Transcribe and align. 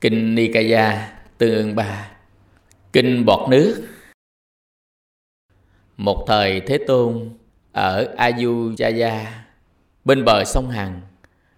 Kinh 0.00 0.34
Nikaya, 0.34 1.12
Tương 1.38 1.54
ương 1.54 1.74
ba. 1.74 2.10
Kinh 2.92 3.24
Bọt 3.24 3.50
Nước. 3.50 3.82
Một 5.96 6.24
thời 6.26 6.60
Thế 6.60 6.78
Tôn 6.86 7.30
ở 7.72 8.14
Ayutthaya 8.16 9.44
bên 10.04 10.24
bờ 10.24 10.44
sông 10.44 10.70
Hằng. 10.70 11.00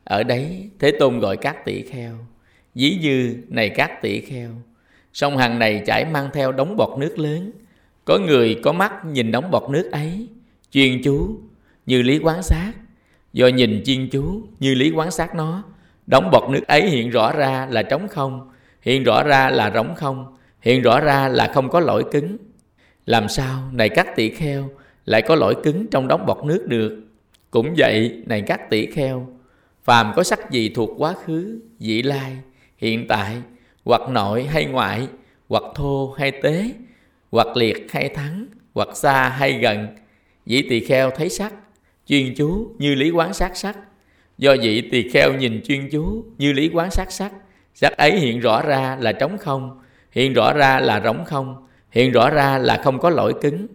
Ở 0.04 0.22
đấy, 0.22 0.70
Thế 0.78 0.92
Tôn 0.98 1.18
gọi 1.18 1.36
các 1.36 1.64
tỷ 1.64 1.82
kheo. 1.82 2.14
Dí 2.74 2.98
dư 3.02 3.36
này 3.48 3.68
các 3.68 4.02
tỷ 4.02 4.20
kheo. 4.20 4.50
Sông 5.12 5.36
Hằng 5.36 5.58
này 5.58 5.82
chảy 5.86 6.04
mang 6.04 6.30
theo 6.32 6.52
đống 6.52 6.76
bọt 6.76 6.98
nước 6.98 7.18
lớn. 7.18 7.52
Có 8.04 8.18
người 8.18 8.60
có 8.62 8.72
mắt 8.72 9.04
nhìn 9.04 9.32
đống 9.32 9.50
bọt 9.50 9.70
nước 9.70 9.90
ấy, 9.92 10.28
Chuyên 10.70 11.02
chú 11.04 11.38
như 11.86 12.02
lý 12.02 12.18
quán 12.18 12.42
sát. 12.42 12.72
Do 13.32 13.46
nhìn 13.46 13.82
chuyên 13.86 14.08
chú 14.10 14.42
như 14.60 14.74
lý 14.74 14.90
quán 14.90 15.10
sát 15.10 15.34
nó 15.34 15.62
đóng 16.10 16.30
bọt 16.30 16.50
nước 16.50 16.66
ấy 16.66 16.90
hiện 16.90 17.10
rõ 17.10 17.32
ra 17.32 17.66
là 17.70 17.82
trống 17.82 18.08
không 18.08 18.50
Hiện 18.82 19.04
rõ 19.04 19.22
ra 19.22 19.50
là 19.50 19.70
rỗng 19.74 19.94
không 19.94 20.36
Hiện 20.60 20.82
rõ 20.82 21.00
ra 21.00 21.28
là 21.28 21.50
không 21.54 21.68
có 21.68 21.80
lỗi 21.80 22.04
cứng. 22.12 22.36
Làm 23.06 23.28
sao 23.28 23.62
này 23.72 23.88
các 23.88 24.16
tỷ 24.16 24.30
kheo 24.30 24.70
Lại 25.04 25.22
có 25.22 25.34
lỗi 25.34 25.54
cứng 25.62 25.86
trong 25.90 26.08
đóng 26.08 26.26
bọt 26.26 26.44
nước 26.44 26.66
được? 26.68 27.04
Cũng 27.50 27.74
vậy 27.76 28.22
này 28.26 28.42
các 28.46 28.70
tỷ 28.70 28.86
kheo 28.86 29.28
Phàm 29.84 30.12
có 30.16 30.22
sắc 30.22 30.50
gì 30.50 30.68
thuộc 30.68 30.90
quá 30.98 31.14
khứ, 31.24 31.60
vị 31.78 32.02
lai, 32.02 32.36
hiện 32.76 33.08
tại 33.08 33.36
Hoặc 33.84 34.08
nội 34.08 34.44
hay 34.44 34.64
ngoại 34.64 35.08
Hoặc 35.48 35.64
thô 35.74 36.14
hay 36.18 36.30
tế 36.30 36.70
Hoặc 37.30 37.56
liệt 37.56 37.92
hay 37.92 38.08
thắng 38.08 38.46
Hoặc 38.74 38.88
xa 38.94 39.28
hay 39.28 39.52
gần 39.52 39.86
Vị 40.46 40.66
tỳ 40.70 40.80
kheo 40.80 41.10
thấy 41.10 41.28
sắc 41.28 41.54
Chuyên 42.06 42.34
chú 42.36 42.72
như 42.78 42.94
lý 42.94 43.10
quán 43.10 43.34
sát 43.34 43.56
sắc 43.56 43.76
Do 44.40 44.56
vậy 44.62 44.88
tỳ 44.90 45.08
kheo 45.08 45.32
nhìn 45.32 45.60
chuyên 45.64 45.88
chú 45.90 46.24
như 46.38 46.52
lý 46.52 46.70
quán 46.72 46.90
sát 46.90 47.12
sắc. 47.12 47.32
Sắc 47.74 47.96
ấy 47.96 48.18
hiện 48.18 48.40
rõ 48.40 48.62
ra 48.62 48.96
là 49.00 49.12
trống 49.12 49.38
không, 49.38 49.80
Hiện 50.12 50.32
rõ 50.32 50.52
ra 50.52 50.80
là 50.80 51.00
rỗng 51.04 51.24
không, 51.24 51.66
Hiện 51.90 52.12
rõ 52.12 52.30
ra 52.30 52.58
là 52.58 52.80
không 52.84 52.98
có 52.98 53.10
lỗi 53.10 53.34
cứng. 53.42 53.66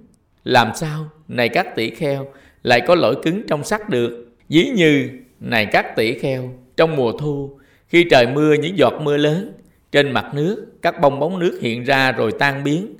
Làm 0.44 0.72
sao? 0.76 1.10
Này 1.28 1.50
các 1.50 1.76
tỷ 1.76 1.90
kheo, 1.90 2.28
Lại 2.64 2.82
có 2.88 2.96
lỗi 2.96 3.16
cứng 3.24 3.48
trong 3.48 3.64
sắc 3.64 3.90
được. 3.90 4.30
Dí 4.50 4.64
như, 4.76 5.10
này 5.40 5.66
các 5.66 5.96
tỷ 5.96 6.20
kheo, 6.20 6.54
Trong 6.78 6.96
mùa 6.96 7.12
thu, 7.12 7.60
Khi 7.88 8.06
trời 8.12 8.28
mưa 8.28 8.54
những 8.54 8.78
giọt 8.78 8.94
mưa 9.02 9.18
lớn, 9.18 9.52
Trên 9.92 10.12
mặt 10.12 10.32
nước 10.34 10.66
Các 10.82 11.02
bong 11.02 11.20
bóng 11.20 11.40
nước 11.40 11.60
hiện 11.62 11.84
ra 11.84 12.12
rồi 12.12 12.32
tan 12.40 12.64
biến. 12.64 12.96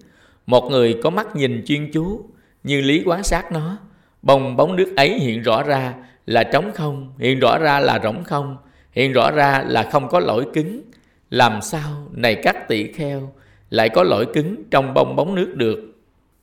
Một 0.46 0.70
người 0.72 0.96
có 1.04 1.10
mắt 1.10 1.36
nhìn 1.36 1.64
chuyên 1.66 1.92
chú 1.92 2.26
Như 2.64 2.82
lý 2.82 3.04
quán 3.06 3.24
sát 3.24 3.52
nó 3.52 3.78
Bong 4.22 4.56
bóng 4.56 4.76
nước 4.76 4.94
ấy 4.96 5.20
hiện 5.20 5.42
rõ 5.42 5.64
ra 5.64 5.94
là 6.26 6.44
trống 6.44 6.72
không? 6.76 7.14
Hiện 7.18 7.40
rõ 7.40 7.58
ra 7.58 7.80
là 7.80 8.00
rỗng 8.04 8.24
không. 8.24 8.58
Hiện 8.92 9.14
rõ 9.14 9.32
ra 9.32 9.64
là 9.68 9.90
không 9.92 10.08
có 10.08 10.20
lỗi 10.20 10.46
cứng. 10.54 10.82
Làm 11.30 11.62
sao 11.62 12.08
này 12.12 12.36
các 12.44 12.68
tỷ 12.68 12.92
kheo 12.92 13.34
Lại 13.70 13.90
có 13.90 14.04
lỗi 14.04 14.26
cứng 14.34 14.64
trong 14.72 14.94
bong 14.94 15.16
bóng 15.16 15.36
nước 15.36 15.54
được? 15.56 15.92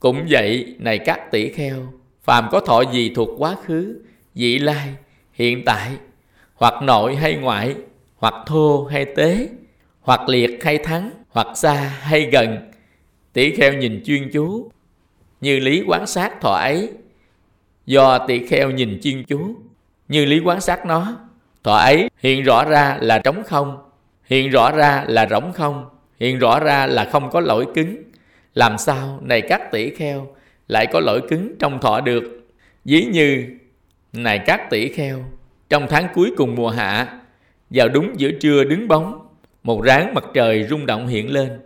Cũng 0.01 0.27
vậy, 0.31 0.77
này 0.79 0.99
các 0.99 1.31
tỷ 1.31 1.53
kheo, 1.53 1.93
Phàm 2.23 2.49
có 2.51 2.61
thọ 2.61 2.83
gì 2.93 3.13
thuộc 3.15 3.29
quá 3.39 3.57
khứ, 3.65 3.99
Vị 4.35 4.59
lai, 4.59 4.89
Hiện 5.33 5.65
tại, 5.65 5.91
Hoặc 6.55 6.83
nội 6.83 7.17
hay 7.17 7.35
ngoại, 7.35 7.75
Hoặc 8.17 8.35
thô 8.47 8.85
hay 8.85 9.05
tế, 9.05 9.49
Hoặc 10.01 10.29
liệt 10.29 10.65
hay 10.65 10.79
thắng, 10.79 11.11
Hoặc 11.29 11.47
xa 11.55 11.75
hay 12.01 12.21
gần. 12.33 12.71
Tỷ 13.33 13.57
kheo 13.57 13.73
nhìn 13.73 14.03
chuyên 14.05 14.31
chú, 14.33 14.71
Như 15.41 15.59
lý 15.59 15.85
quán 15.87 16.07
sát 16.07 16.41
thọ 16.41 16.53
ấy. 16.53 16.91
Do 17.87 18.19
tỷ 18.19 18.47
kheo 18.47 18.71
nhìn 18.71 19.01
chuyên 19.03 19.25
chú 19.25 19.57
như 20.13 20.25
lý 20.25 20.41
quán 20.41 20.61
sát 20.61 20.87
nó 20.87 21.17
Thọ 21.63 21.77
ấy, 21.77 22.11
hiện 22.19 22.43
rõ 22.43 22.65
ra 22.65 22.99
là 23.01 23.19
trống 23.19 23.43
không, 23.47 23.79
Hiện 24.25 24.51
rõ 24.51 24.71
ra 24.71 25.05
là 25.09 25.27
rỗng 25.31 25.53
không, 25.53 25.89
Hiện 26.21 26.39
rõ 26.39 26.61
ra 26.61 26.87
là 26.87 27.09
không 27.13 27.31
có 27.31 27.41
lỗi 27.41 27.67
cứng. 27.75 28.03
Làm 28.55 28.79
sao 28.79 29.19
này 29.23 29.41
các 29.41 29.71
tỷ 29.73 29.95
kheo 29.95 30.35
Lại 30.69 30.87
có 30.93 31.01
lỗi 31.01 31.23
cứng 31.29 31.55
trong 31.59 31.81
thọ 31.81 32.01
được? 32.01 32.23
Ví 32.85 33.09
như, 33.13 33.47
Này 34.13 34.39
các 34.47 34.71
tỷ 34.71 34.89
kheo, 34.89 35.25
Trong 35.69 35.87
tháng 35.89 36.09
cuối 36.15 36.33
cùng 36.37 36.55
mùa 36.55 36.71
hạ, 36.71 37.21
Vào 37.71 37.89
đúng 37.89 38.13
giữa 38.17 38.31
trưa 38.41 38.65
đứng 38.65 38.89
bóng, 38.89 39.29
Một 39.63 39.83
ráng 39.83 40.15
mặt 40.15 40.25
trời 40.35 40.67
rung 40.71 40.87
động 40.87 41.07
hiện 41.07 41.33
lên. 41.33 41.61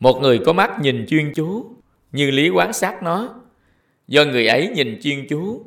Một 0.00 0.20
người 0.20 0.38
có 0.38 0.52
mắt 0.52 0.80
nhìn 0.80 1.06
chuyên 1.08 1.32
chú, 1.34 1.66
Như 2.12 2.30
lý 2.30 2.48
quán 2.48 2.72
sát 2.72 3.02
nó 3.02 3.34
Do 4.08 4.24
người 4.24 4.46
ấy 4.46 4.68
nhìn 4.68 4.98
chuyên 5.02 5.26
chú, 5.28 5.64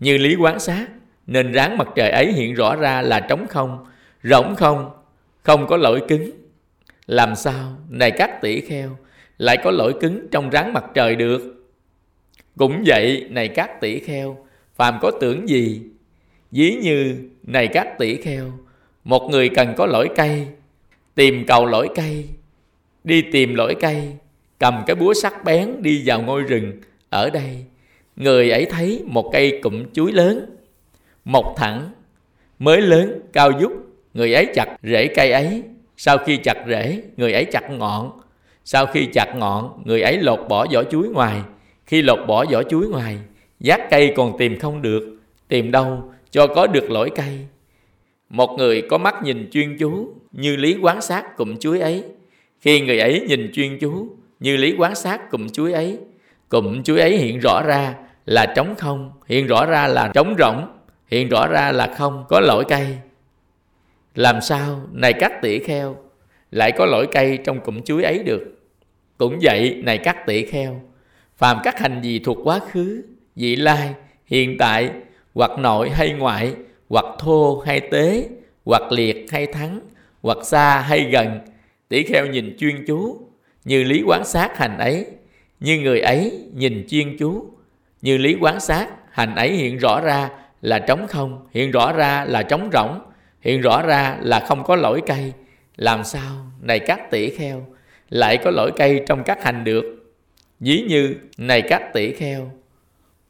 Như 0.00 0.18
lý 0.18 0.34
quán 0.34 0.60
sát 0.60 0.86
nên 1.26 1.52
ráng 1.52 1.78
mặt 1.78 1.88
trời 1.96 2.10
ấy 2.10 2.32
hiện 2.32 2.54
rõ 2.54 2.76
ra 2.76 3.02
là 3.02 3.20
trống 3.20 3.46
không, 3.48 3.86
rỗng 4.22 4.54
không, 4.56 4.90
không 5.42 5.66
có 5.66 5.76
lỗi 5.76 6.02
cứng. 6.08 6.30
Làm 7.06 7.34
sao, 7.34 7.76
này 7.88 8.10
các 8.10 8.40
tỷ 8.42 8.60
kheo, 8.60 8.96
lại 9.38 9.58
có 9.64 9.70
lỗi 9.70 9.94
cứng 10.00 10.26
trong 10.30 10.50
ráng 10.50 10.72
mặt 10.72 10.84
trời 10.94 11.16
được? 11.16 11.64
Cũng 12.58 12.82
vậy, 12.86 13.26
này 13.30 13.48
các 13.48 13.80
tỷ 13.80 13.98
kheo, 13.98 14.46
phàm 14.76 14.98
có 15.00 15.10
tưởng 15.20 15.48
gì? 15.48 15.82
Ví 16.50 16.78
như, 16.82 17.16
này 17.42 17.68
các 17.68 17.98
tỷ 17.98 18.16
kheo, 18.16 18.52
một 19.04 19.28
người 19.30 19.48
cần 19.48 19.74
có 19.76 19.86
lỗi 19.86 20.08
cây, 20.16 20.46
tìm 21.14 21.46
cầu 21.46 21.66
lỗi 21.66 21.88
cây, 21.94 22.28
đi 23.04 23.22
tìm 23.22 23.54
lỗi 23.54 23.76
cây, 23.80 24.12
cầm 24.58 24.84
cái 24.86 24.96
búa 24.96 25.14
sắc 25.14 25.44
bén 25.44 25.82
đi 25.82 26.02
vào 26.06 26.22
ngôi 26.22 26.42
rừng, 26.42 26.72
ở 27.10 27.30
đây, 27.30 27.64
người 28.16 28.50
ấy 28.50 28.64
thấy 28.64 29.02
một 29.06 29.30
cây 29.32 29.60
cụm 29.62 29.84
chuối 29.92 30.12
lớn, 30.12 30.56
mọc 31.24 31.54
thẳng, 31.56 31.90
mới 32.58 32.80
lớn, 32.80 33.20
cao 33.32 33.50
dút, 33.60 33.72
người 34.14 34.34
ấy 34.34 34.46
chặt 34.54 34.76
rễ 34.82 35.06
cây 35.06 35.30
ấy. 35.30 35.62
Sau 35.96 36.18
khi 36.18 36.36
chặt 36.36 36.64
rễ, 36.68 37.02
người 37.16 37.32
ấy 37.32 37.44
chặt 37.44 37.70
ngọn. 37.70 38.10
Sau 38.64 38.86
khi 38.86 39.06
chặt 39.06 39.34
ngọn, 39.36 39.82
người 39.84 40.00
ấy 40.02 40.18
lột 40.18 40.40
bỏ 40.48 40.66
vỏ 40.72 40.84
chuối 40.84 41.08
ngoài. 41.08 41.40
Khi 41.86 42.02
lột 42.02 42.18
bỏ 42.26 42.44
vỏ 42.50 42.62
chuối 42.62 42.88
ngoài, 42.88 43.18
giác 43.60 43.90
cây 43.90 44.12
còn 44.16 44.38
tìm 44.38 44.58
không 44.58 44.82
được. 44.82 45.18
Tìm 45.48 45.70
đâu 45.70 46.12
cho 46.30 46.46
có 46.46 46.66
được 46.66 46.90
lỗi 46.90 47.10
cây. 47.14 47.38
Một 48.28 48.50
người 48.58 48.82
có 48.82 48.98
mắt 48.98 49.22
nhìn 49.22 49.48
chuyên 49.52 49.76
chú 49.78 50.14
như 50.32 50.56
lý 50.56 50.76
quán 50.82 51.02
sát 51.02 51.36
cụm 51.36 51.56
chuối 51.56 51.80
ấy. 51.80 52.04
Khi 52.60 52.80
người 52.80 52.98
ấy 52.98 53.24
nhìn 53.28 53.50
chuyên 53.52 53.78
chú 53.78 54.08
như 54.40 54.56
lý 54.56 54.74
quán 54.78 54.94
sát 54.94 55.30
cụm 55.30 55.48
chuối 55.48 55.72
ấy, 55.72 55.98
cụm 56.48 56.82
chuối 56.82 57.00
ấy 57.00 57.16
hiện 57.16 57.38
rõ 57.38 57.62
ra 57.66 57.94
là 58.26 58.52
trống 58.56 58.74
không, 58.78 59.12
hiện 59.26 59.46
rõ 59.46 59.66
ra 59.66 59.86
là 59.86 60.10
trống 60.14 60.34
rỗng, 60.38 60.66
hiện 61.14 61.28
rõ 61.28 61.46
ra 61.46 61.72
là 61.72 61.94
không 61.96 62.24
có 62.28 62.40
lỗi 62.40 62.64
cây. 62.68 62.86
Làm 64.14 64.40
sao 64.40 64.80
này 64.92 65.12
các 65.12 65.42
tỷ 65.42 65.58
kheo, 65.58 65.96
lại 66.50 66.72
có 66.72 66.86
lỗi 66.86 67.06
cây 67.12 67.38
trong 67.44 67.60
cụm 67.60 67.82
chuối 67.82 68.02
ấy 68.02 68.18
được? 68.18 68.42
Cũng 69.18 69.38
vậy, 69.42 69.80
này 69.84 69.98
các 69.98 70.26
tỷ 70.26 70.46
kheo, 70.46 70.80
phàm 71.36 71.58
các 71.64 71.78
hành 71.78 72.00
gì 72.02 72.18
thuộc 72.18 72.38
quá 72.44 72.60
khứ, 72.70 73.02
vị 73.36 73.56
lai, 73.56 73.94
hiện 74.26 74.56
tại, 74.58 74.90
hoặc 75.34 75.50
nội 75.58 75.90
hay 75.90 76.12
ngoại, 76.12 76.54
hoặc 76.88 77.04
thô 77.18 77.62
hay 77.66 77.80
tế, 77.80 78.28
hoặc 78.64 78.92
liệt 78.92 79.26
hay 79.30 79.46
thắng, 79.46 79.80
hoặc 80.22 80.38
xa 80.44 80.80
hay 80.80 81.00
gần 81.00 81.40
tỷ 81.88 82.02
kheo 82.02 82.26
nhìn 82.26 82.56
chuyên 82.58 82.84
chú, 82.86 83.18
như 83.64 83.84
lý 83.84 84.02
quán 84.06 84.24
sát 84.24 84.58
hành 84.58 84.78
ấy, 84.78 85.06
như 85.60 85.78
người 85.78 86.00
ấy 86.00 86.32
nhìn 86.54 86.86
chuyên 86.88 87.16
chú, 87.18 87.50
như 88.02 88.18
lý 88.18 88.36
quán 88.40 88.60
sát 88.60 88.88
hành 89.10 89.34
ấy 89.34 89.52
hiện 89.52 89.78
rõ 89.78 90.00
ra 90.00 90.30
là 90.64 90.78
trống 90.78 91.06
không? 91.08 91.46
Hiện 91.50 91.70
rõ 91.70 91.92
ra 91.92 92.24
là 92.28 92.42
trống 92.42 92.70
rỗng. 92.72 93.00
Hiện 93.40 93.60
rõ 93.60 93.82
ra 93.82 94.16
là 94.20 94.40
không 94.40 94.64
có 94.64 94.76
lỗi 94.76 95.02
cây. 95.06 95.32
Làm 95.76 96.04
sao? 96.04 96.46
Này 96.60 96.78
các 96.78 97.10
tỷ 97.10 97.30
kheo, 97.30 97.66
lại 98.10 98.38
có 98.44 98.50
lỗi 98.50 98.70
cây 98.76 99.02
trong 99.06 99.22
các 99.24 99.44
hành 99.44 99.64
được. 99.64 99.84
Ví 100.60 100.84
như, 100.88 101.14
này 101.38 101.62
các 101.62 101.92
tỷ 101.92 102.12
kheo, 102.12 102.50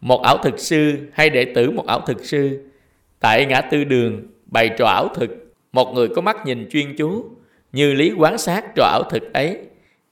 một 0.01 0.23
ảo 0.23 0.39
thực 0.39 0.59
sư 0.59 0.99
hay 1.13 1.31
đệ 1.31 1.45
tử 1.45 1.71
một 1.71 1.87
ảo 1.87 2.01
thực 2.01 2.25
sư, 2.25 2.69
tại 3.21 3.47
ngã 3.47 3.61
tư 3.61 3.85
đường 3.85 4.27
bày 4.47 4.71
trò 4.79 4.87
ảo 4.87 5.09
thực. 5.15 5.31
Một 5.73 5.93
người 5.95 6.09
có 6.09 6.23
mắt 6.23 6.37
nhìn 6.47 6.69
chuyên 6.71 6.97
chú, 6.97 7.25
như 7.73 7.95
lý 7.95 8.13
quán 8.17 8.39
sát 8.39 8.65
trò 8.77 8.85
ảo 8.85 9.03
thực 9.11 9.33
ấy. 9.33 9.59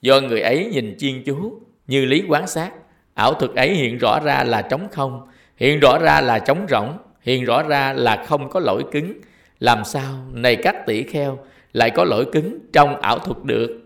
Do 0.00 0.20
người 0.20 0.40
ấy 0.40 0.70
nhìn 0.72 0.96
chuyên 0.98 1.22
chú, 1.24 1.60
như 1.86 2.04
lý 2.04 2.24
quán 2.28 2.46
sát. 2.46 2.70
Ảo 3.14 3.34
thực 3.34 3.56
ấy 3.56 3.74
hiện 3.74 3.98
rõ 3.98 4.20
ra 4.20 4.44
là 4.44 4.62
trống 4.62 4.88
không. 4.92 5.28
Hiện 5.56 5.80
rõ 5.80 5.98
ra 5.98 6.20
là 6.20 6.38
trống 6.38 6.66
rỗng 6.68 6.98
hiện 7.22 7.44
rõ 7.44 7.62
ra 7.62 7.92
là 7.92 8.24
không 8.26 8.50
có 8.50 8.60
lỗi 8.60 8.84
cứng. 8.92 9.12
Làm 9.60 9.84
sao? 9.84 10.24
Này 10.32 10.56
các 10.56 10.86
tỷ 10.86 11.02
kheo, 11.02 11.38
lại 11.72 11.90
có 11.90 12.04
lỗi 12.04 12.26
cứng 12.32 12.58
trong 12.72 13.00
ảo 13.00 13.18
thuật 13.18 13.44
được. 13.44 13.80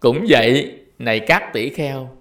Cũng 0.00 0.24
vậy, 0.28 0.78
này 0.98 1.20
các 1.20 1.52
tỷ 1.52 1.70
kheo, 1.70 2.16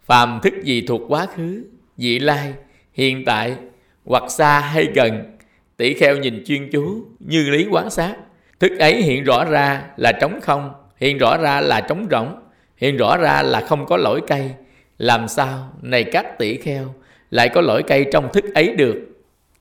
phàm 0.00 0.40
thức 0.42 0.54
gì 0.62 0.84
thuộc 0.88 1.00
quá 1.08 1.26
khứ, 1.26 1.64
vị 1.96 2.18
lai, 2.18 2.52
hiện 2.92 3.24
tại, 3.24 3.56
hoặc 4.04 4.22
xa 4.30 4.60
hay 4.60 4.88
gần, 4.94 5.36
tỷ 5.76 5.94
kheo 5.94 6.16
nhìn 6.16 6.44
chuyên 6.46 6.68
chú 6.72 7.04
như 7.18 7.50
lý 7.50 7.66
quán 7.70 7.90
sát. 7.90 8.16
Thức 8.60 8.78
ấy 8.78 9.02
hiện 9.02 9.24
rõ 9.24 9.44
ra 9.44 9.84
là 9.96 10.12
trống 10.12 10.40
không, 10.42 10.72
hiện 10.96 11.18
rõ 11.18 11.36
ra 11.36 11.60
là 11.60 11.80
trống 11.80 12.06
rỗng, 12.10 12.40
hiện 12.76 12.96
rõ 12.96 13.16
ra 13.16 13.42
là 13.42 13.60
không 13.60 13.86
có 13.86 13.96
lỗi 13.96 14.20
cây 14.26 14.50
làm 14.98 15.28
sao? 15.28 15.72
Này 15.82 16.04
các 16.04 16.38
tỷ 16.38 16.56
kheo, 16.56 16.94
lại 17.30 17.48
có 17.48 17.60
lỗi 17.60 17.82
cây 17.86 18.06
trong 18.12 18.32
thức 18.32 18.44
ấy 18.54 18.76
được. 18.76 19.07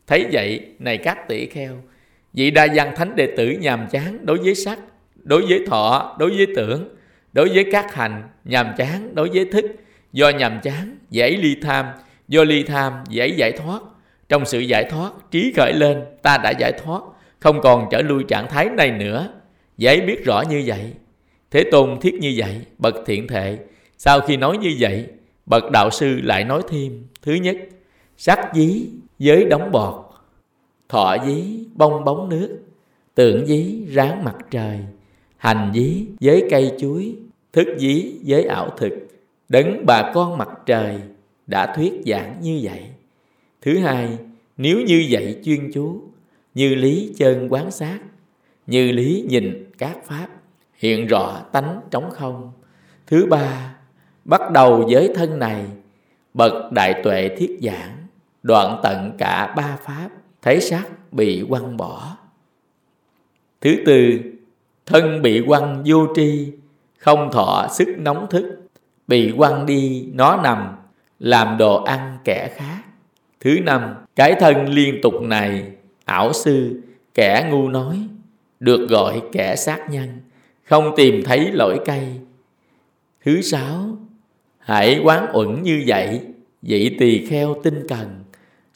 Thấy 0.08 0.26
vậy, 0.32 0.62
này 0.80 0.98
các 0.98 1.28
tỷ 1.28 1.46
kheo, 1.46 1.82
vị 2.34 2.52
đa 2.52 2.68
văn 2.76 2.94
thánh 2.96 3.16
đệ 3.16 3.28
tử 3.38 3.50
nhàm 3.50 3.88
chán 3.92 4.26
đối 4.26 4.38
với 4.38 4.56
sắc, 4.56 4.80
đối 5.24 5.42
với 5.42 5.66
thọ 5.68 6.16
đối 6.20 6.30
với 6.30 6.48
tưởng 6.56 6.98
đối 7.34 7.50
với 7.50 7.66
các 7.72 7.94
hành 7.94 8.24
nhàm 8.44 8.68
chán 8.78 9.16
đối 9.16 9.30
với 9.30 9.46
thức. 9.46 9.66
Do 10.14 10.30
nhàm 10.30 10.60
chán 10.64 10.98
dễ 11.10 11.30
ly 11.30 11.56
tham 11.62 11.86
do 12.28 12.44
ly 12.44 12.64
tham 12.64 12.94
dễ 13.10 13.28
giải 13.28 13.52
thoát. 13.52 13.82
Trong 14.30 14.46
sự 14.46 14.60
giải 14.60 14.84
thoát 14.84 15.12
trí 15.32 15.54
khởi 15.56 15.74
lên 15.74 16.04
ta 16.22 16.38
đã 16.38 16.54
giải 16.60 16.72
thoát 16.84 17.02
không 17.40 17.62
còn 17.62 17.88
trở 17.92 18.02
lui 18.02 18.24
trạng 18.28 18.48
thái 18.50 18.70
này 18.78 18.92
nữa. 18.92 19.30
Dễ 19.78 20.02
biết 20.02 20.26
rõ 20.26 20.44
như 20.50 20.64
vậy. 20.66 20.94
Thế 21.52 21.64
tôn 21.72 22.00
thiết 22.02 22.14
như 22.14 22.34
vậy 22.38 22.62
bậc 22.78 22.96
thiện 23.06 23.28
thệ. 23.28 23.58
Sau 23.98 24.20
khi 24.20 24.38
nói 24.38 24.58
như 24.58 24.76
vậy 24.80 25.06
bậc 25.46 25.72
đạo 25.72 25.90
sư 25.92 26.20
lại 26.24 26.44
nói 26.44 26.62
thêm 26.70 27.08
thứ 27.22 27.34
nhất 27.34 27.58
sắc 28.18 28.52
dí 28.54 28.90
với 29.20 29.46
đóng 29.46 29.72
bọt. 29.72 30.06
Thọ 30.90 31.18
dí, 31.26 31.66
bong 31.76 32.06
bóng 32.06 32.30
nước. 32.30 32.60
Tượng 33.16 33.46
dí, 33.46 33.86
ráng 33.86 34.24
mặt 34.24 34.36
trời. 34.52 34.80
Hành 35.38 35.72
dí 35.76 36.06
với 36.22 36.48
cây 36.50 36.72
chuối. 36.80 37.16
Thức 37.54 37.68
dí 37.78 38.14
với 38.26 38.44
ảo 38.44 38.70
thực. 38.78 39.08
Đấng 39.50 39.86
bà 39.86 40.12
con 40.14 40.38
mặt 40.38 40.50
trời 40.66 41.00
đã 41.48 41.76
thuyết 41.76 41.94
giảng 42.06 42.38
như 42.42 42.60
vậy. 42.64 42.82
Thứ 43.62 43.80
hai, 43.80 44.18
nếu 44.58 44.80
như 44.82 45.06
vậy 45.10 45.40
chuyên 45.44 45.72
chú, 45.74 46.02
như 46.54 46.76
lý 46.76 47.14
chân 47.18 47.48
quán 47.50 47.72
sát, 47.72 48.00
như 48.68 48.92
lý 48.92 49.26
nhìn 49.30 49.72
các 49.78 49.98
pháp, 50.06 50.28
hiện 50.74 51.08
rõ 51.08 51.42
tánh 51.52 51.82
trống 51.92 52.10
không. 52.12 52.52
Thứ 53.08 53.26
ba, 53.26 53.76
bắt 54.26 54.52
đầu 54.52 54.88
với 54.92 55.12
thân 55.16 55.40
này, 55.40 55.66
bậc 56.34 56.72
đại 56.72 57.02
tuệ 57.04 57.30
thiết 57.38 57.58
giảng 57.62 57.97
đoạn 58.48 58.80
tận 58.84 59.12
cả 59.18 59.54
ba 59.58 59.78
pháp 59.84 60.10
thấy 60.42 60.62
sắc 60.62 60.88
bị 61.12 61.46
quăng 61.50 61.78
bỏ. 61.78 62.18
Thứ 63.62 63.76
tư, 63.86 64.20
thân 64.86 65.22
bị 65.22 65.44
quăng 65.48 65.84
vô 65.86 66.08
tri, 66.16 66.52
không 66.98 67.32
thọ 67.32 67.68
sức 67.72 67.88
nóng 67.98 68.28
thức, 68.30 68.62
bị 69.08 69.34
quăng 69.38 69.66
đi 69.66 70.10
nó 70.14 70.40
nằm, 70.44 70.76
làm 71.20 71.58
đồ 71.58 71.84
ăn 71.84 72.18
kẻ 72.24 72.50
khác. 72.56 72.84
Thứ 73.40 73.60
năm, 73.64 73.96
cái 74.16 74.36
thân 74.40 74.70
liên 74.70 75.00
tục 75.02 75.14
này, 75.22 75.72
ảo 76.06 76.34
sư, 76.34 76.82
kẻ 77.14 77.48
ngu 77.52 77.68
nói, 77.68 78.08
được 78.60 78.90
gọi 78.90 79.22
kẻ 79.32 79.56
sát 79.56 79.90
nhân, 79.90 80.08
không 80.64 80.94
tìm 80.96 81.24
thấy 81.26 81.52
lỗi 81.52 81.80
cây 81.86 82.20
thứ 83.26 83.42
sáu, 83.42 83.98
hãy 84.60 85.02
quán 85.04 85.28
uẩn 85.34 85.64
như 85.64 85.84
vậy 85.88 86.22
vị 86.62 86.96
tỳ 87.00 87.26
kheo 87.26 87.56
tinh 87.64 87.84
cần 87.90 88.24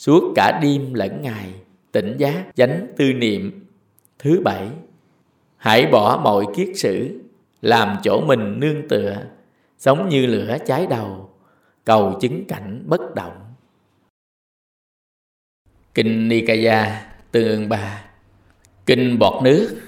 suốt 0.01 0.33
cả 0.36 0.59
đêm 0.62 0.94
lẫn 0.94 1.21
ngày, 1.21 1.53
tỉnh 1.92 2.18
giác 2.18 2.45
chánh 2.56 2.88
tư 2.98 3.13
niệm. 3.13 3.65
Thứ 4.19 4.42
bảy, 4.44 4.68
hãy 5.57 5.88
bỏ 5.92 6.21
mọi 6.24 6.45
kiết 6.56 6.69
sử, 6.75 7.21
làm 7.62 7.98
chỗ 8.03 8.21
mình 8.21 8.59
nương 8.59 8.88
tựa 8.88 9.18
sống 9.77 10.09
như 10.09 10.25
lửa 10.25 10.57
cháy 10.65 10.88
đầu, 10.89 11.30
cầu 11.83 12.18
chứng 12.21 12.45
cảnh 12.48 12.83
bất 12.86 13.15
động. 13.15 13.53
Kinh 15.94 16.27
nikaya, 16.27 17.06
tương 17.31 17.47
ương 17.47 17.69
ba. 17.69 18.04
Kinh 18.86 19.19
bọt 19.19 19.44
nước. 19.44 19.81